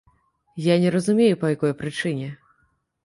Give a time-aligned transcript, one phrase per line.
[0.67, 2.35] Я не разумею, па якой прычыне.